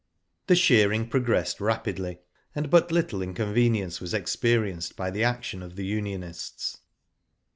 [0.47, 2.21] The shearing progressed rapidly,
[2.55, 6.79] and but littie inconvenience was experienced by the action of the unionists.